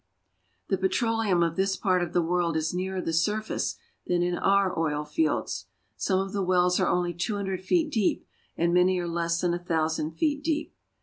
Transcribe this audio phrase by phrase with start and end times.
[0.69, 3.75] The petroleum of this part of the world is nearer the surface
[4.07, 5.65] than in our oil fields.
[5.95, 8.25] Some of the wells are only two hundred feet deep,
[8.57, 10.73] and many are less than a thousand feet deep.